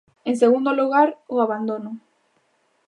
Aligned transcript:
En 0.29 0.35
segundo 0.43 0.71
lugar, 0.79 1.09
o 1.33 1.35
abandono. 1.45 1.91